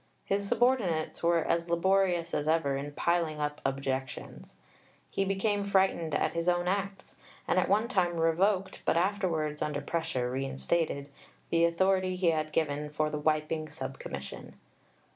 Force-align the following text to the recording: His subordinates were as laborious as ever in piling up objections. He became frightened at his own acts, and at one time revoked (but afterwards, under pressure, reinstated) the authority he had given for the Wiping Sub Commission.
His 0.25 0.49
subordinates 0.49 1.21
were 1.21 1.43
as 1.43 1.69
laborious 1.69 2.33
as 2.33 2.47
ever 2.47 2.75
in 2.75 2.91
piling 2.93 3.39
up 3.39 3.61
objections. 3.63 4.55
He 5.11 5.23
became 5.25 5.63
frightened 5.63 6.15
at 6.15 6.33
his 6.33 6.49
own 6.49 6.67
acts, 6.67 7.17
and 7.47 7.59
at 7.59 7.69
one 7.69 7.87
time 7.87 8.19
revoked 8.19 8.81
(but 8.83 8.97
afterwards, 8.97 9.61
under 9.61 9.79
pressure, 9.79 10.31
reinstated) 10.31 11.09
the 11.51 11.65
authority 11.65 12.15
he 12.15 12.31
had 12.31 12.51
given 12.51 12.89
for 12.89 13.11
the 13.11 13.19
Wiping 13.19 13.69
Sub 13.69 13.99
Commission. 13.99 14.55